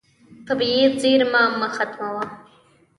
[0.47, 2.25] طبیعي زیرمه مه ختموه.